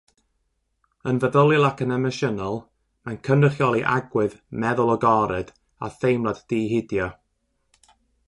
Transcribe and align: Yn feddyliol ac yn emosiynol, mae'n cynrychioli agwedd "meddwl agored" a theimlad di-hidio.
Yn 1.09 1.17
feddyliol 1.23 1.67
ac 1.67 1.83
yn 1.85 1.93
emosiynol, 1.97 2.57
mae'n 3.09 3.19
cynrychioli 3.27 3.83
agwedd 3.97 4.35
"meddwl 4.63 4.93
agored" 4.95 5.53
a 5.89 5.93
theimlad 6.01 6.43
di-hidio. 6.55 7.13